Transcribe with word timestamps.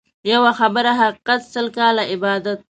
يوه 0.31 0.51
خبره 0.59 0.91
حقيقت، 0.99 1.39
سل 1.53 1.67
کاله 1.75 2.01
عبادت. 2.11 2.59